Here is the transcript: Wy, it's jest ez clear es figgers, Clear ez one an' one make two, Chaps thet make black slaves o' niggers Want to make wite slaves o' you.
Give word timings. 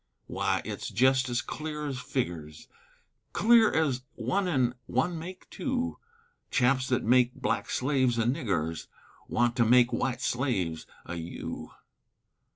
Wy, 0.27 0.63
it's 0.65 0.89
jest 0.89 1.29
ez 1.29 1.43
clear 1.43 1.85
es 1.85 1.99
figgers, 1.99 2.65
Clear 3.33 3.71
ez 3.71 4.01
one 4.15 4.47
an' 4.47 4.73
one 4.87 5.19
make 5.19 5.47
two, 5.51 5.99
Chaps 6.49 6.89
thet 6.89 7.03
make 7.03 7.35
black 7.35 7.69
slaves 7.69 8.17
o' 8.17 8.23
niggers 8.23 8.87
Want 9.27 9.55
to 9.57 9.63
make 9.63 9.93
wite 9.93 10.21
slaves 10.21 10.87
o' 11.05 11.13
you. 11.13 11.69